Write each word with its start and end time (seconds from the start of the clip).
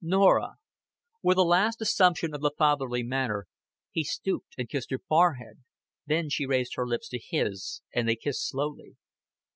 "Norah." 0.03 0.53
With 1.21 1.37
a 1.37 1.43
last 1.43 1.79
assumption 1.79 2.33
of 2.33 2.41
the 2.41 2.49
fatherly 2.57 3.03
manner 3.03 3.45
he 3.91 4.03
stooped 4.03 4.55
and 4.57 4.67
kissed 4.67 4.89
her 4.89 4.97
forehead. 4.97 5.61
Then 6.07 6.27
she 6.27 6.47
raised 6.47 6.73
her 6.73 6.87
lips 6.87 7.07
to 7.09 7.19
his, 7.19 7.83
and 7.93 8.09
they 8.09 8.15
kissed 8.15 8.49
slowly. 8.49 8.95